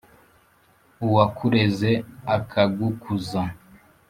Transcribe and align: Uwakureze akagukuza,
Uwakureze 1.05 1.91
akagukuza, 2.35 3.41